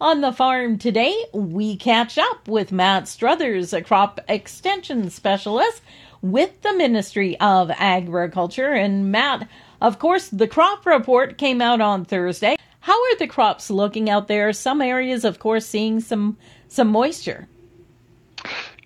[0.00, 5.82] On the farm today, we catch up with Matt Struthers, a crop extension specialist
[6.22, 8.72] with the Ministry of Agriculture.
[8.72, 9.46] And Matt,
[9.78, 12.56] of course, the crop report came out on Thursday.
[12.80, 14.54] How are the crops looking out there?
[14.54, 17.46] Some areas, of course, seeing some some moisture.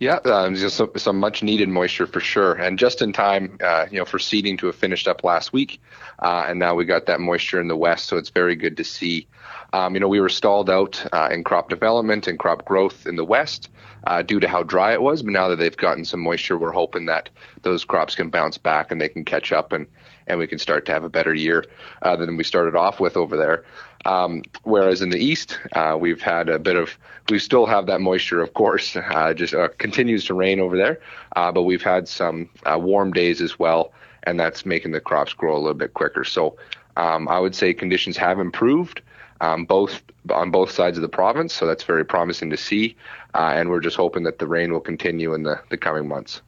[0.05, 3.99] Yeah, um, some, some, much needed moisture for sure, and just in time, uh, you
[3.99, 5.81] know, for seeding to have finished up last week,
[6.19, 8.85] uh, and now we got that moisture in the west, so it's very good to
[8.85, 9.27] see.
[9.73, 13.17] Um, you know, we were stalled out uh, in crop development and crop growth in
[13.17, 13.71] the west
[14.07, 16.71] uh, due to how dry it was, but now that they've gotten some moisture, we're
[16.71, 17.31] hoping that
[17.63, 19.87] those crops can bounce back and they can catch up and
[20.27, 21.65] and we can start to have a better year
[22.03, 23.65] uh, than we started off with over there.
[24.05, 26.97] Um, whereas in the east, uh, we've had a bit of,
[27.31, 28.93] we still have that moisture, of course,
[29.35, 30.99] just uh, continues to rain over there,
[31.37, 33.93] uh, but we've had some uh, warm days as well,
[34.25, 36.25] and that's making the crops grow a little bit quicker.
[36.25, 36.57] So
[36.97, 39.01] um, I would say conditions have improved.
[39.41, 42.97] Um, both on both sides of the province, so that's very promising to see.
[43.35, 46.41] and we're just hoping that the rain will continue in the, the coming months.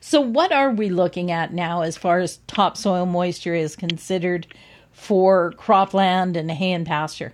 [0.00, 4.46] So, what are we looking at now as far as topsoil moisture is considered
[4.92, 7.32] for cropland and hay and pasture?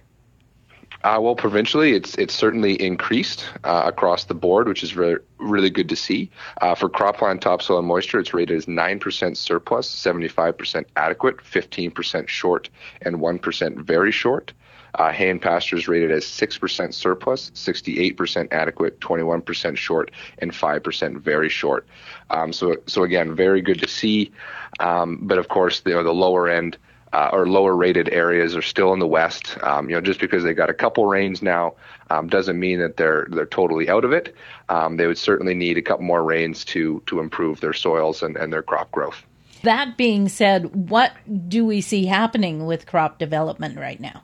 [1.03, 5.71] Uh, well, provincially, it's it's certainly increased uh, across the board, which is re- really
[5.71, 6.31] good to see.
[6.61, 12.69] Uh, for cropland topsoil moisture, it's rated as 9% surplus, 75% adequate, 15% short,
[13.01, 14.53] and 1% very short.
[14.97, 21.21] Uh, hay and pasture is rated as 6% surplus, 68% adequate, 21% short, and 5%
[21.21, 21.87] very short.
[22.31, 24.33] Um, so, so again, very good to see.
[24.81, 26.77] Um, but of course, you know, the lower end
[27.13, 29.57] uh, or lower rated areas are still in the west.
[29.63, 31.75] Um, you know, just because they got a couple rains now
[32.11, 34.35] um, doesn't mean that they're they're totally out of it.
[34.69, 38.37] Um, they would certainly need a couple more rains to to improve their soils and,
[38.37, 39.25] and their crop growth.
[39.63, 41.13] That being said, what
[41.49, 44.23] do we see happening with crop development right now?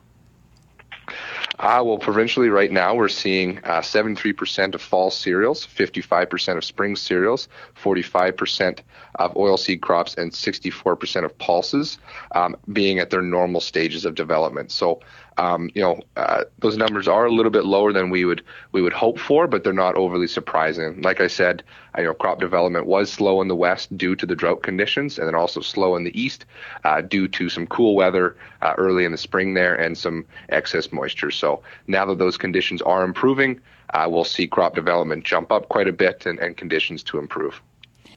[1.59, 6.95] Uh, well, provincially, right now, we're seeing uh, 73% of fall cereals, 55% of spring
[6.95, 7.47] cereals,
[7.81, 8.79] 45%
[9.15, 11.97] of oilseed crops, and 64% of pulses
[12.35, 14.71] um, being at their normal stages of development.
[14.71, 14.99] So
[15.37, 18.81] um, you know, uh, those numbers are a little bit lower than we would we
[18.81, 21.01] would hope for, but they're not overly surprising.
[21.01, 21.63] Like I said,
[21.97, 25.27] you know, crop development was slow in the west due to the drought conditions, and
[25.27, 26.45] then also slow in the east
[26.83, 30.91] uh, due to some cool weather uh, early in the spring there and some excess
[30.91, 31.31] moisture.
[31.31, 33.61] So now that those conditions are improving,
[33.93, 37.61] uh, we'll see crop development jump up quite a bit and, and conditions to improve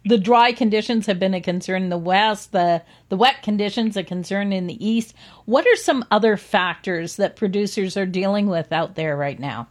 [0.04, 4.02] the dry conditions have been a concern in the west, the, the wet conditions a
[4.04, 5.14] concern in the east.
[5.44, 9.68] What are some other factors that producers are dealing with out there right now?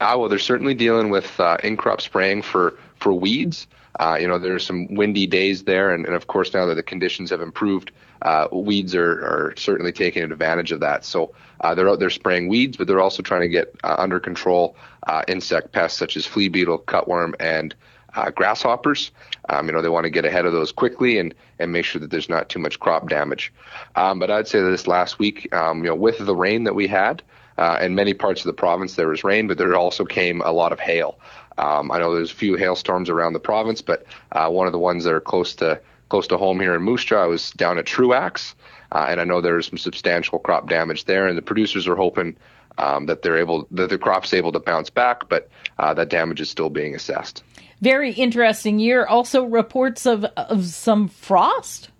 [0.00, 3.66] Uh, well, they're certainly dealing with uh, in-crop spraying for, for weeds.
[4.00, 6.82] Uh, you know, there's some windy days there, and, and, of course, now that the
[6.82, 7.90] conditions have improved,
[8.22, 11.04] uh, weeds are, are certainly taking advantage of that.
[11.04, 14.20] So uh, they're out there spraying weeds, but they're also trying to get uh, under
[14.20, 14.76] control
[15.06, 17.74] uh, insect pests such as flea beetle, cutworm, and
[18.14, 19.10] uh, grasshoppers.
[19.48, 22.00] Um, you know, they want to get ahead of those quickly and, and make sure
[22.00, 23.52] that there's not too much crop damage.
[23.96, 26.86] Um, but I'd say this last week, um, you know, with the rain that we
[26.86, 27.22] had,
[27.58, 30.52] uh, in many parts of the province there was rain, but there also came a
[30.52, 31.18] lot of hail.
[31.58, 34.78] Um, I know there's a few hailstorms around the province, but uh, one of the
[34.78, 37.84] ones that are close to close to home here in Moose Jaw, was down at
[37.84, 38.54] Truax,
[38.92, 42.36] uh, and I know there's some substantial crop damage there, and the producers are hoping
[42.78, 46.40] um, that they're able that the crop's able to bounce back, but uh, that damage
[46.40, 47.42] is still being assessed
[47.80, 49.06] very interesting year.
[49.06, 51.90] Also, reports of, of some frost.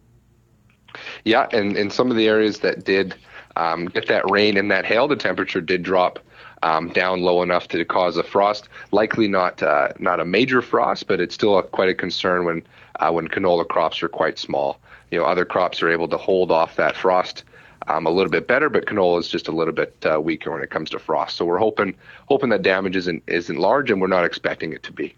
[1.24, 3.14] Yeah, and in some of the areas that did
[3.56, 6.18] um, get that rain and that hail, the temperature did drop
[6.62, 8.68] um, down low enough to cause a frost.
[8.90, 12.62] Likely not uh, not a major frost, but it's still a, quite a concern when
[12.98, 14.80] uh, when canola crops are quite small.
[15.10, 17.44] You know, other crops are able to hold off that frost
[17.86, 20.62] um, a little bit better, but canola is just a little bit uh, weaker when
[20.62, 21.36] it comes to frost.
[21.36, 21.94] So we're hoping
[22.26, 25.14] hoping that damage isn't isn't large, and we're not expecting it to be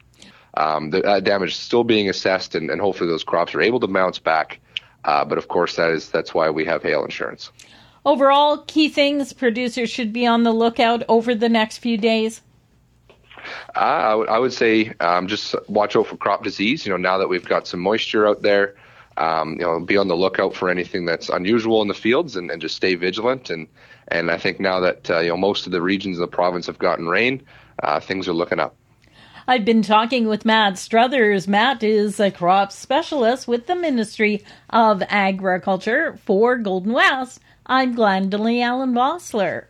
[0.54, 3.81] um, the uh, damage is still being assessed, and, and, hopefully those crops are able
[3.81, 4.60] to bounce back.
[5.04, 7.50] Uh, but of course, that is that's why we have hail insurance.
[8.04, 12.40] Overall, key things producers should be on the lookout over the next few days.
[13.75, 16.84] Uh, I, w- I would say um, just watch out for crop disease.
[16.84, 18.75] You know, now that we've got some moisture out there,
[19.16, 22.50] um, you know, be on the lookout for anything that's unusual in the fields, and,
[22.50, 23.50] and just stay vigilant.
[23.50, 23.66] And
[24.08, 26.66] and I think now that uh, you know most of the regions of the province
[26.66, 27.42] have gotten rain,
[27.82, 28.76] uh, things are looking up.
[29.46, 31.48] I've been talking with Matt Struthers.
[31.48, 37.40] Matt is a crop specialist with the Ministry of Agriculture for Golden West.
[37.66, 39.64] I'm Glendalee Allen Bossler.